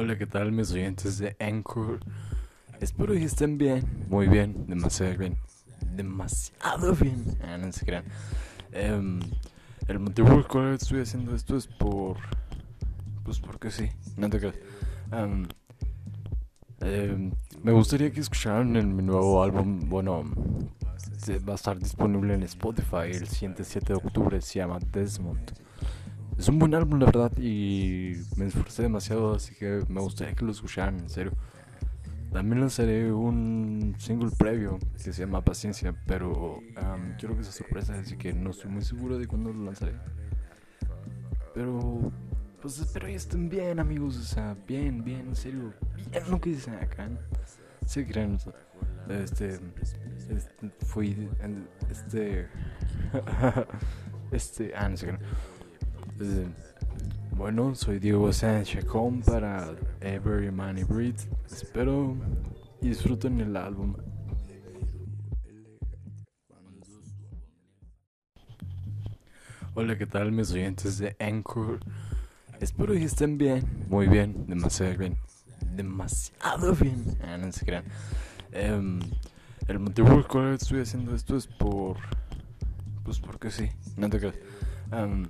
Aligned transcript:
Hola, 0.00 0.16
¿qué 0.16 0.28
tal 0.28 0.52
mis 0.52 0.70
oyentes 0.70 1.18
de 1.18 1.36
Anchor? 1.40 1.98
Espero 2.78 3.14
que 3.14 3.24
estén 3.24 3.58
bien, 3.58 3.84
muy 4.08 4.28
bien, 4.28 4.64
demasiado 4.68 5.18
bien, 5.18 5.36
demasiado 5.96 6.94
bien. 6.94 7.36
Ah, 7.42 7.58
no 7.58 7.72
se 7.72 7.84
crean. 7.84 8.04
Em, 8.70 9.18
el 9.88 9.98
motivo 9.98 10.28
por 10.28 10.38
el 10.38 10.46
cual 10.46 10.74
estoy 10.74 11.00
haciendo 11.00 11.34
esto 11.34 11.56
es 11.56 11.66
por. 11.66 12.16
Pues 13.24 13.40
porque 13.40 13.72
sí, 13.72 13.90
no 14.16 14.30
te 14.30 14.38
creas. 14.38 14.54
Em, 16.80 17.32
me 17.64 17.72
gustaría 17.72 18.12
que 18.12 18.20
escucharan 18.20 18.76
en 18.76 18.94
mi 18.94 19.02
nuevo 19.02 19.42
álbum. 19.42 19.80
Bueno, 19.88 20.22
va 21.48 21.54
a 21.54 21.56
estar 21.56 21.76
disponible 21.76 22.34
en 22.34 22.44
Spotify 22.44 23.10
el 23.10 23.26
siguiente 23.26 23.64
7 23.64 23.94
de 23.94 23.94
octubre. 23.94 24.40
Se 24.42 24.60
llama 24.60 24.78
Desmond. 24.92 25.54
Es 26.38 26.48
un 26.48 26.60
buen 26.60 26.72
álbum, 26.72 27.00
la 27.00 27.06
verdad, 27.06 27.36
y 27.36 28.12
me 28.36 28.46
esforcé 28.46 28.82
demasiado, 28.82 29.34
así 29.34 29.56
que 29.56 29.82
me 29.88 30.00
gustaría 30.00 30.34
que 30.36 30.44
lo 30.44 30.52
escucharan, 30.52 31.00
en 31.00 31.10
serio. 31.10 31.32
También 32.32 32.60
lanzaré 32.60 33.12
un 33.12 33.96
single 33.98 34.30
previo 34.38 34.78
que 35.02 35.12
se 35.12 35.20
llama 35.20 35.42
Paciencia, 35.42 35.96
pero 36.06 36.60
quiero 37.18 37.36
que 37.36 37.42
sea 37.42 37.52
sorpresa, 37.52 37.94
así 37.98 38.16
que 38.16 38.32
no 38.32 38.50
estoy 38.50 38.70
muy 38.70 38.82
seguro 38.82 39.18
de 39.18 39.26
cuándo 39.26 39.52
lo 39.52 39.64
lanzaré. 39.64 39.94
Pero, 41.54 42.12
pues 42.62 42.78
espero 42.78 43.06
que 43.08 43.16
estén 43.16 43.48
bien, 43.48 43.80
amigos, 43.80 44.16
o 44.16 44.22
sea, 44.22 44.56
bien, 44.64 45.02
bien, 45.02 45.26
en 45.28 45.36
serio, 45.36 45.74
bien 45.96 46.30
lo 46.30 46.40
que 46.40 46.50
dicen 46.50 46.74
acá. 46.74 47.08
Sí, 47.84 48.04
creen, 48.04 48.38
este, 49.08 49.58
este, 50.30 50.70
fui, 50.86 51.28
este, 51.90 52.46
este, 54.30 54.72
ah, 54.76 54.88
no 54.88 54.96
sé 54.96 55.06
qué. 55.06 55.18
Bueno, 57.36 57.76
soy 57.76 58.00
Diego 58.00 58.32
Sánchez 58.32 58.84
con 58.86 59.20
para 59.20 59.76
Every 60.00 60.50
Money 60.50 60.82
Breed. 60.82 61.14
Espero 61.46 62.16
y 62.80 62.88
disfruten 62.88 63.40
el 63.40 63.56
álbum. 63.56 63.94
Hola, 69.74 69.96
¿qué 69.96 70.06
tal 70.06 70.32
mis 70.32 70.50
oyentes 70.50 70.98
de 70.98 71.14
Anchor? 71.20 71.78
Espero 72.58 72.94
que 72.94 73.04
estén 73.04 73.38
bien, 73.38 73.64
muy 73.88 74.08
bien, 74.08 74.44
demasiado 74.48 74.98
bien, 74.98 75.18
demasiado 75.76 76.74
bien. 76.74 77.16
Ah, 77.22 77.36
no 77.36 77.52
se 77.52 77.64
crean. 77.64 77.84
Em, 78.50 78.98
el 79.68 79.78
motivo 79.78 80.08
por 80.08 80.18
el 80.18 80.26
cual 80.26 80.54
estoy 80.54 80.80
haciendo 80.80 81.14
esto 81.14 81.36
es 81.36 81.46
por. 81.46 81.96
Pues 83.04 83.20
porque 83.20 83.52
sí, 83.52 83.70
no 83.96 84.10
te 84.10 84.18
creas. 84.18 84.34
Em, 84.90 85.24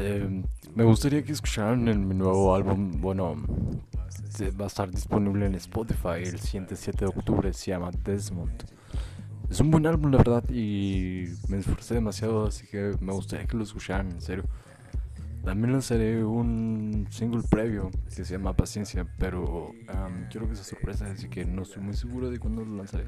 eh, 0.00 0.42
me 0.74 0.84
gustaría 0.84 1.22
que 1.22 1.32
escucharan 1.32 1.86
en 1.88 2.08
mi 2.08 2.14
nuevo 2.14 2.54
álbum. 2.54 3.00
Bueno, 3.00 3.36
va 4.58 4.64
a 4.64 4.68
estar 4.68 4.90
disponible 4.90 5.46
en 5.46 5.54
Spotify 5.56 6.22
el 6.24 6.40
siguiente 6.40 6.76
7 6.76 7.04
de 7.04 7.06
octubre. 7.06 7.52
Se 7.52 7.70
llama 7.70 7.90
Desmond. 8.04 8.64
Es 9.50 9.60
un 9.60 9.70
buen 9.70 9.86
álbum, 9.86 10.12
la 10.12 10.18
verdad, 10.18 10.48
y 10.48 11.24
me 11.48 11.58
esforcé 11.58 11.94
demasiado, 11.94 12.46
así 12.46 12.66
que 12.66 12.92
me 13.00 13.12
gustaría 13.12 13.46
que 13.46 13.56
lo 13.56 13.64
escucharan, 13.64 14.10
en 14.10 14.20
serio. 14.20 14.44
También 15.44 15.72
lanzaré 15.72 16.22
un 16.22 17.06
single 17.10 17.42
previo 17.50 17.90
que 18.14 18.24
se 18.24 18.32
llama 18.32 18.52
Paciencia, 18.52 19.06
pero 19.18 19.72
quiero 20.30 20.48
que 20.48 20.54
sea 20.54 20.64
sorpresa, 20.64 21.06
así 21.06 21.28
que 21.28 21.44
no 21.44 21.62
estoy 21.62 21.82
muy 21.82 21.94
seguro 21.94 22.30
de 22.30 22.38
cuándo 22.38 22.64
lo 22.64 22.76
lanzaré. 22.76 23.06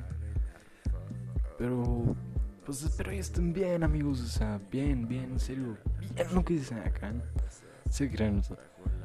Pero 1.59 2.17
pues 2.65 2.83
espero 2.83 3.11
que 3.11 3.19
estén 3.19 3.53
bien, 3.53 3.83
amigos. 3.83 4.21
O 4.21 4.27
sea, 4.27 4.61
bien, 4.71 5.07
bien, 5.09 5.33
en 5.33 5.41
serio. 5.41 5.77
Bien 6.15 6.35
lo 6.35 6.45
que 6.45 6.55
dicen 6.55 6.79
acá. 6.79 7.13
Sí, 7.91 8.09
creen. 8.09 8.43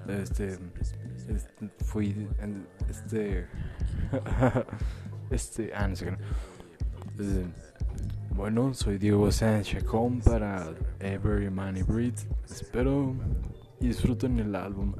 Este. 0.07 0.57
este 0.79 1.69
fui. 1.85 2.27
Este. 2.89 3.47
este. 5.29 5.71
Ah, 5.75 5.87
no 5.87 5.95
sé 5.95 6.05
qué. 6.05 7.45
bueno, 8.35 8.73
soy 8.73 8.97
Diego 8.97 9.31
Sánchez 9.31 9.83
para 10.23 10.73
Every 10.99 11.49
Money 11.49 11.83
Breed. 11.83 12.15
Espero 12.49 13.15
y 13.79 13.87
disfruten 13.87 14.39
el 14.39 14.55
álbum. 14.55 14.93